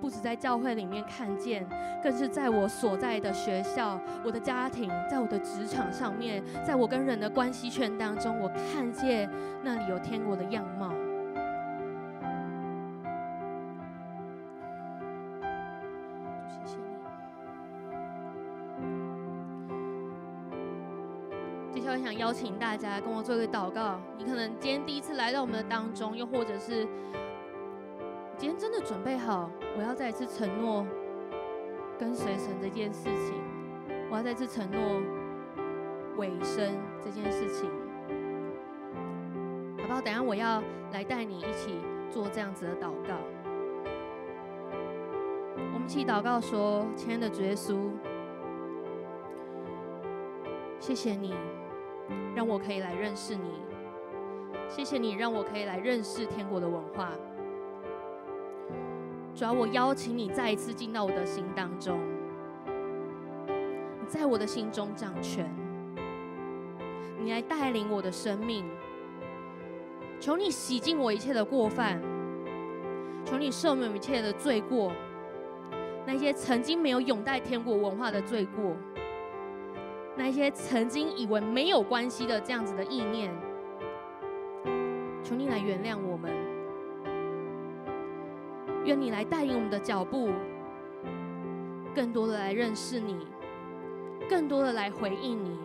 [0.00, 1.66] 不止在教会里面看见，
[2.02, 9.28] 更是在我所在的学校、我的家庭、在我的职场上面，在我跟人的关系圈当中，我看见
[9.62, 10.90] 那里有天国的样貌。
[16.48, 16.94] 谢谢你。
[21.74, 24.00] 接下来想邀请大家跟我做一个祷告。
[24.16, 26.86] 你可能今天第一次来到我们的当中，又或者是。
[28.38, 30.86] 今天真的准备好，我要再一次承诺
[31.98, 33.34] 跟随神这件事情，
[34.08, 35.02] 我要再次承诺
[36.18, 37.68] 委身这件事情，
[39.80, 40.00] 好不好？
[40.00, 40.62] 等下我要
[40.92, 41.80] 来带你一起
[42.12, 43.16] 做这样子的祷告。
[45.56, 47.90] 我们一起祷告说：亲爱的主耶稣，
[50.78, 51.34] 谢谢你
[52.36, 53.50] 让我可以来认识你，
[54.68, 57.10] 谢谢你让我可以来认识天国的文化。
[59.38, 61.96] 主要我邀请你再一次进到我的心当中，
[63.46, 65.48] 你在我的心中掌权，
[67.20, 68.64] 你来带领我的生命。
[70.18, 72.02] 求你洗净我一切的过犯，
[73.24, 74.90] 求你赦免一切的罪过，
[76.04, 78.74] 那些曾经没有拥戴天国文化的罪过，
[80.16, 83.32] 那些曾经以为没有关系的这样子的意念，
[85.22, 86.07] 求你来原谅我。
[88.88, 90.30] 愿你来带领我们的脚步，
[91.94, 93.18] 更多的来认识你，
[94.30, 95.58] 更多的来回应你，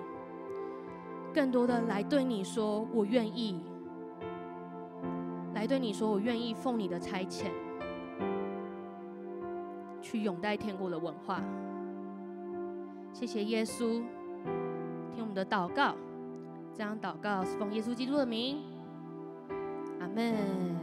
[1.33, 3.61] 更多的来对你说我愿意，
[5.55, 7.45] 来对你说我愿意奉你的差遣，
[10.01, 11.41] 去拥戴天国的文化。
[13.13, 14.03] 谢谢耶稣，
[15.13, 15.95] 听我们的祷告，
[16.73, 18.57] 这样祷告是奉耶稣基督的名，
[20.01, 20.73] 阿门。